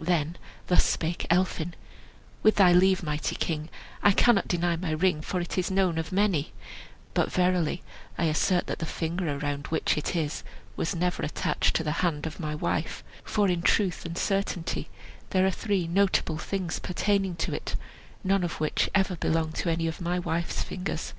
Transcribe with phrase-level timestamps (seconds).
[0.00, 0.36] Then
[0.68, 1.74] thus spake Elphin:
[2.42, 3.68] "With thy leave, mighty king,
[4.02, 6.54] I cannot deny my ring, for it is known of many;
[7.12, 7.82] but verily
[8.16, 10.42] I assert that the finger around which it is
[10.74, 14.88] was never attached to the hand of my wife; for in truth and certainty
[15.32, 17.76] there are three notable things pertaining to it,
[18.24, 21.12] none of which ever belonged to any of my wife's fingers.